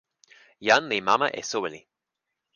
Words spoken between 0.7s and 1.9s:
li mama e soweli.